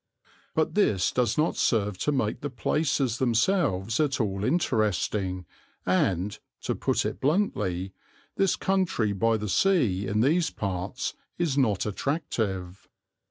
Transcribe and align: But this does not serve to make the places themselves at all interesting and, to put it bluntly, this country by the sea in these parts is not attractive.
But 0.55 0.73
this 0.73 1.11
does 1.11 1.37
not 1.37 1.55
serve 1.57 1.99
to 1.99 2.11
make 2.11 2.41
the 2.41 2.49
places 2.49 3.19
themselves 3.19 3.99
at 3.99 4.19
all 4.19 4.43
interesting 4.43 5.45
and, 5.85 6.39
to 6.61 6.73
put 6.73 7.05
it 7.05 7.21
bluntly, 7.21 7.93
this 8.35 8.55
country 8.55 9.13
by 9.13 9.37
the 9.37 9.47
sea 9.47 10.07
in 10.07 10.21
these 10.21 10.49
parts 10.49 11.13
is 11.37 11.55
not 11.55 11.85
attractive. 11.85 12.89